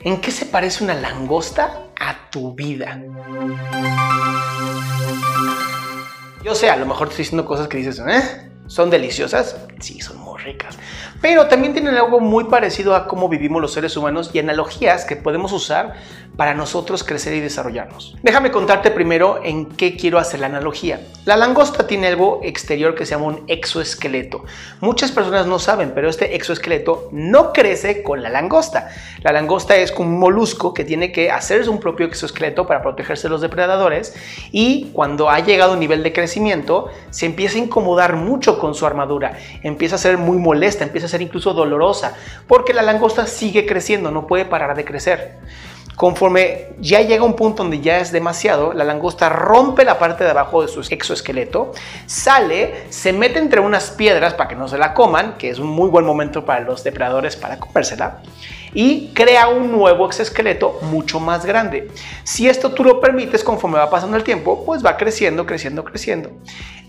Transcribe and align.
¿En 0.00 0.20
qué 0.20 0.30
se 0.30 0.46
parece 0.46 0.84
una 0.84 0.94
langosta 0.94 1.88
a 1.98 2.30
tu 2.30 2.54
vida? 2.54 3.02
Yo 6.44 6.54
sé, 6.54 6.70
a 6.70 6.76
lo 6.76 6.86
mejor 6.86 7.08
te 7.08 7.14
estoy 7.14 7.24
diciendo 7.24 7.44
cosas 7.44 7.66
que 7.66 7.78
dices, 7.78 8.00
¿eh? 8.06 8.47
¿Son 8.68 8.90
deliciosas? 8.90 9.56
Sí, 9.80 10.00
son 10.00 10.18
muy 10.18 10.40
ricas. 10.40 10.78
Pero 11.20 11.46
también 11.46 11.72
tienen 11.72 11.96
algo 11.96 12.20
muy 12.20 12.44
parecido 12.44 12.94
a 12.94 13.08
cómo 13.08 13.28
vivimos 13.28 13.60
los 13.60 13.72
seres 13.72 13.96
humanos 13.96 14.30
y 14.32 14.38
analogías 14.38 15.04
que 15.04 15.16
podemos 15.16 15.52
usar 15.52 15.94
para 16.36 16.54
nosotros 16.54 17.02
crecer 17.02 17.34
y 17.34 17.40
desarrollarnos. 17.40 18.16
Déjame 18.22 18.50
contarte 18.50 18.90
primero 18.90 19.40
en 19.42 19.66
qué 19.66 19.96
quiero 19.96 20.18
hacer 20.18 20.40
la 20.40 20.46
analogía. 20.46 21.00
La 21.24 21.36
langosta 21.36 21.86
tiene 21.86 22.06
algo 22.06 22.40
exterior 22.44 22.94
que 22.94 23.04
se 23.04 23.12
llama 23.12 23.26
un 23.26 23.44
exoesqueleto. 23.48 24.44
Muchas 24.80 25.10
personas 25.10 25.46
no 25.46 25.58
saben, 25.58 25.92
pero 25.94 26.08
este 26.08 26.36
exoesqueleto 26.36 27.08
no 27.10 27.52
crece 27.52 28.02
con 28.02 28.22
la 28.22 28.28
langosta. 28.28 28.88
La 29.22 29.32
langosta 29.32 29.76
es 29.76 29.92
un 29.98 30.18
molusco 30.18 30.74
que 30.74 30.84
tiene 30.84 31.10
que 31.10 31.30
hacer 31.30 31.68
un 31.68 31.80
propio 31.80 32.06
exoesqueleto 32.06 32.66
para 32.66 32.82
protegerse 32.82 33.24
de 33.24 33.30
los 33.30 33.40
depredadores 33.40 34.14
y 34.52 34.90
cuando 34.92 35.30
ha 35.30 35.40
llegado 35.40 35.72
a 35.72 35.74
un 35.74 35.80
nivel 35.80 36.02
de 36.02 36.12
crecimiento 36.12 36.88
se 37.10 37.26
empieza 37.26 37.56
a 37.56 37.62
incomodar 37.62 38.14
mucho 38.14 38.57
con 38.58 38.74
su 38.74 38.86
armadura, 38.86 39.32
empieza 39.62 39.94
a 39.94 39.98
ser 39.98 40.18
muy 40.18 40.38
molesta, 40.38 40.84
empieza 40.84 41.06
a 41.06 41.10
ser 41.10 41.22
incluso 41.22 41.54
dolorosa, 41.54 42.14
porque 42.46 42.74
la 42.74 42.82
langosta 42.82 43.26
sigue 43.26 43.66
creciendo, 43.66 44.10
no 44.10 44.26
puede 44.26 44.44
parar 44.44 44.76
de 44.76 44.84
crecer. 44.84 45.36
Conforme 45.98 46.68
ya 46.78 47.00
llega 47.00 47.24
un 47.24 47.34
punto 47.34 47.64
donde 47.64 47.80
ya 47.80 47.98
es 47.98 48.12
demasiado, 48.12 48.72
la 48.72 48.84
langosta 48.84 49.28
rompe 49.28 49.84
la 49.84 49.98
parte 49.98 50.22
de 50.22 50.30
abajo 50.30 50.62
de 50.62 50.68
su 50.68 50.80
exoesqueleto, 50.80 51.72
sale, 52.06 52.84
se 52.90 53.12
mete 53.12 53.40
entre 53.40 53.58
unas 53.58 53.90
piedras 53.90 54.32
para 54.34 54.48
que 54.48 54.54
no 54.54 54.68
se 54.68 54.78
la 54.78 54.94
coman, 54.94 55.36
que 55.38 55.50
es 55.50 55.58
un 55.58 55.66
muy 55.66 55.90
buen 55.90 56.04
momento 56.04 56.44
para 56.44 56.60
los 56.60 56.84
depredadores 56.84 57.34
para 57.34 57.58
comérsela, 57.58 58.22
y 58.80 59.08
crea 59.12 59.48
un 59.48 59.72
nuevo 59.72 60.06
exoesqueleto 60.06 60.78
mucho 60.82 61.18
más 61.18 61.44
grande. 61.44 61.88
Si 62.22 62.48
esto 62.48 62.70
tú 62.70 62.84
lo 62.84 63.00
permites 63.00 63.42
conforme 63.42 63.76
va 63.76 63.90
pasando 63.90 64.16
el 64.16 64.22
tiempo, 64.22 64.64
pues 64.64 64.86
va 64.86 64.96
creciendo, 64.96 65.46
creciendo, 65.46 65.82
creciendo. 65.82 66.30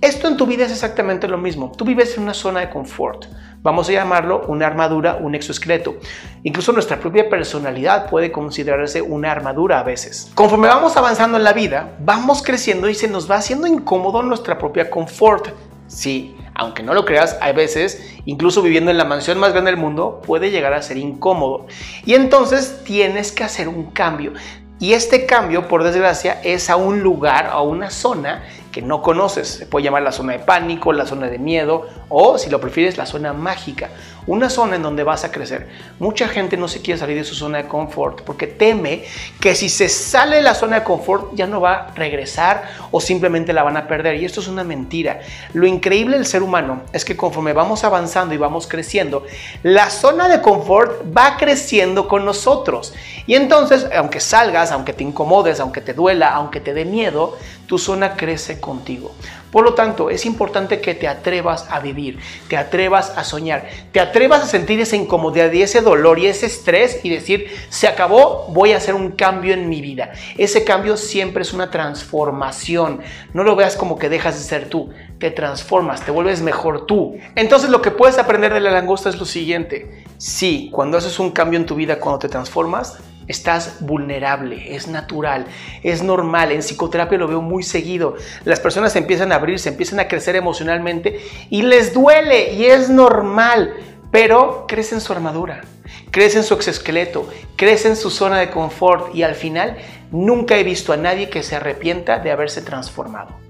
Esto 0.00 0.26
en 0.26 0.36
tu 0.36 0.46
vida 0.46 0.64
es 0.64 0.72
exactamente 0.72 1.28
lo 1.28 1.38
mismo. 1.38 1.70
Tú 1.78 1.84
vives 1.84 2.16
en 2.16 2.24
una 2.24 2.34
zona 2.34 2.58
de 2.58 2.70
confort. 2.70 3.26
Vamos 3.62 3.88
a 3.88 3.92
llamarlo 3.92 4.42
una 4.48 4.66
armadura, 4.66 5.14
un 5.14 5.36
exoesqueleto. 5.36 5.98
Incluso 6.42 6.72
nuestra 6.72 6.98
propia 6.98 7.28
personalidad 7.28 8.10
puede 8.10 8.32
considerarse 8.32 9.00
una 9.00 9.30
armadura 9.30 9.78
a 9.78 9.84
veces. 9.84 10.32
Conforme 10.34 10.66
vamos 10.66 10.96
avanzando 10.96 11.38
en 11.38 11.44
la 11.44 11.52
vida, 11.52 11.94
vamos 12.00 12.42
creciendo 12.42 12.88
y 12.88 12.96
se 12.96 13.06
nos 13.06 13.30
va 13.30 13.36
haciendo 13.36 13.68
incómodo 13.68 14.24
nuestra 14.24 14.58
propia 14.58 14.90
confort. 14.90 15.50
Sí, 15.86 16.34
aunque 16.58 16.82
no 16.82 16.94
lo 16.94 17.04
creas, 17.04 17.36
hay 17.40 17.52
veces, 17.52 18.14
incluso 18.24 18.62
viviendo 18.62 18.90
en 18.90 18.98
la 18.98 19.04
mansión 19.04 19.38
más 19.38 19.52
grande 19.52 19.70
del 19.70 19.80
mundo, 19.80 20.22
puede 20.24 20.50
llegar 20.50 20.72
a 20.72 20.82
ser 20.82 20.96
incómodo. 20.96 21.66
Y 22.04 22.14
entonces 22.14 22.82
tienes 22.84 23.30
que 23.32 23.44
hacer 23.44 23.68
un 23.68 23.90
cambio. 23.90 24.32
Y 24.78 24.92
este 24.92 25.24
cambio, 25.26 25.68
por 25.68 25.84
desgracia, 25.84 26.40
es 26.42 26.68
a 26.68 26.76
un 26.76 27.02
lugar, 27.02 27.46
a 27.46 27.60
una 27.62 27.90
zona 27.90 28.44
que 28.76 28.82
no 28.82 29.00
conoces. 29.00 29.48
Se 29.48 29.64
puede 29.64 29.84
llamar 29.84 30.02
la 30.02 30.12
zona 30.12 30.34
de 30.34 30.38
pánico, 30.38 30.92
la 30.92 31.06
zona 31.06 31.28
de 31.28 31.38
miedo 31.38 31.88
o, 32.10 32.36
si 32.36 32.50
lo 32.50 32.60
prefieres, 32.60 32.98
la 32.98 33.06
zona 33.06 33.32
mágica. 33.32 33.88
Una 34.26 34.50
zona 34.50 34.76
en 34.76 34.82
donde 34.82 35.02
vas 35.02 35.24
a 35.24 35.30
crecer. 35.32 35.66
Mucha 35.98 36.28
gente 36.28 36.58
no 36.58 36.68
se 36.68 36.82
quiere 36.82 37.00
salir 37.00 37.16
de 37.16 37.24
su 37.24 37.34
zona 37.34 37.56
de 37.56 37.68
confort 37.68 38.20
porque 38.20 38.46
teme 38.46 39.04
que 39.40 39.54
si 39.54 39.70
se 39.70 39.88
sale 39.88 40.36
de 40.36 40.42
la 40.42 40.54
zona 40.54 40.80
de 40.80 40.84
confort 40.84 41.34
ya 41.34 41.46
no 41.46 41.58
va 41.58 41.74
a 41.74 41.94
regresar 41.94 42.64
o 42.90 43.00
simplemente 43.00 43.54
la 43.54 43.62
van 43.62 43.78
a 43.78 43.88
perder. 43.88 44.20
Y 44.20 44.26
esto 44.26 44.40
es 44.40 44.48
una 44.48 44.62
mentira. 44.62 45.20
Lo 45.54 45.66
increíble 45.66 46.18
del 46.18 46.26
ser 46.26 46.42
humano 46.42 46.82
es 46.92 47.06
que 47.06 47.16
conforme 47.16 47.54
vamos 47.54 47.82
avanzando 47.82 48.34
y 48.34 48.36
vamos 48.36 48.66
creciendo, 48.66 49.24
la 49.62 49.88
zona 49.88 50.28
de 50.28 50.42
confort 50.42 51.16
va 51.16 51.38
creciendo 51.38 52.08
con 52.08 52.26
nosotros. 52.26 52.92
Y 53.26 53.34
entonces, 53.34 53.86
aunque 53.94 54.20
salgas, 54.20 54.72
aunque 54.72 54.92
te 54.92 55.02
incomodes, 55.02 55.60
aunque 55.60 55.80
te 55.80 55.94
duela, 55.94 56.34
aunque 56.34 56.60
te 56.60 56.74
dé 56.74 56.84
miedo, 56.84 57.36
tu 57.66 57.78
zona 57.78 58.14
crece 58.16 58.60
contigo. 58.60 59.12
Por 59.50 59.64
lo 59.64 59.74
tanto, 59.74 60.10
es 60.10 60.26
importante 60.26 60.80
que 60.80 60.94
te 60.94 61.08
atrevas 61.08 61.66
a 61.70 61.80
vivir, 61.80 62.18
te 62.48 62.56
atrevas 62.56 63.16
a 63.16 63.24
soñar, 63.24 63.66
te 63.90 64.00
atrevas 64.00 64.42
a 64.42 64.46
sentir 64.46 64.80
esa 64.80 64.96
incomodidad 64.96 65.50
y 65.52 65.62
ese 65.62 65.80
dolor 65.80 66.18
y 66.18 66.26
ese 66.26 66.46
estrés 66.46 67.00
y 67.04 67.10
decir, 67.10 67.50
se 67.68 67.88
acabó, 67.88 68.46
voy 68.50 68.72
a 68.72 68.76
hacer 68.76 68.94
un 68.94 69.12
cambio 69.12 69.54
en 69.54 69.68
mi 69.68 69.80
vida. 69.80 70.12
Ese 70.36 70.64
cambio 70.64 70.96
siempre 70.96 71.42
es 71.42 71.52
una 71.52 71.70
transformación. 71.70 73.00
No 73.32 73.44
lo 73.44 73.56
veas 73.56 73.76
como 73.76 73.98
que 73.98 74.08
dejas 74.08 74.36
de 74.36 74.44
ser 74.44 74.68
tú, 74.68 74.90
te 75.18 75.30
transformas, 75.30 76.02
te 76.04 76.10
vuelves 76.10 76.42
mejor 76.42 76.86
tú. 76.86 77.16
Entonces 77.34 77.70
lo 77.70 77.82
que 77.82 77.90
puedes 77.90 78.18
aprender 78.18 78.52
de 78.52 78.60
la 78.60 78.70
langosta 78.70 79.08
es 79.08 79.18
lo 79.18 79.24
siguiente. 79.24 80.04
Sí, 80.18 80.70
cuando 80.72 80.98
haces 80.98 81.18
un 81.18 81.30
cambio 81.30 81.58
en 81.58 81.66
tu 81.66 81.74
vida, 81.74 81.98
cuando 81.98 82.18
te 82.18 82.28
transformas, 82.28 82.98
Estás 83.28 83.78
vulnerable, 83.80 84.76
es 84.76 84.86
natural, 84.88 85.46
es 85.82 86.02
normal. 86.02 86.52
En 86.52 86.60
psicoterapia 86.60 87.18
lo 87.18 87.28
veo 87.28 87.42
muy 87.42 87.62
seguido. 87.62 88.16
Las 88.44 88.60
personas 88.60 88.94
empiezan 88.96 89.32
a 89.32 89.36
abrirse, 89.36 89.68
empiezan 89.68 90.00
a 90.00 90.08
crecer 90.08 90.36
emocionalmente 90.36 91.20
y 91.50 91.62
les 91.62 91.92
duele 91.92 92.52
y 92.52 92.66
es 92.66 92.88
normal, 92.88 93.74
pero 94.10 94.66
crecen 94.68 95.00
su 95.00 95.12
armadura, 95.12 95.62
crecen 96.10 96.44
su 96.44 96.54
exoesqueleto, 96.54 97.28
crecen 97.56 97.96
su 97.96 98.10
zona 98.10 98.38
de 98.38 98.50
confort 98.50 99.14
y 99.14 99.22
al 99.22 99.34
final 99.34 99.76
nunca 100.12 100.56
he 100.56 100.64
visto 100.64 100.92
a 100.92 100.96
nadie 100.96 101.28
que 101.28 101.42
se 101.42 101.56
arrepienta 101.56 102.18
de 102.20 102.30
haberse 102.30 102.62
transformado. 102.62 103.45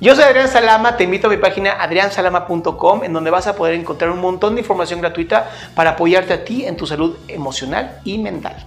Yo 0.00 0.14
soy 0.14 0.22
Adrián 0.22 0.46
Salama, 0.46 0.96
te 0.96 1.02
invito 1.02 1.26
a 1.26 1.30
mi 1.30 1.38
página 1.38 1.72
adriansalama.com 1.82 3.02
en 3.02 3.12
donde 3.12 3.30
vas 3.30 3.48
a 3.48 3.56
poder 3.56 3.74
encontrar 3.74 4.12
un 4.12 4.20
montón 4.20 4.54
de 4.54 4.60
información 4.60 5.00
gratuita 5.00 5.50
para 5.74 5.90
apoyarte 5.90 6.32
a 6.32 6.44
ti 6.44 6.64
en 6.64 6.76
tu 6.76 6.86
salud 6.86 7.16
emocional 7.26 7.98
y 8.04 8.18
mental. 8.18 8.64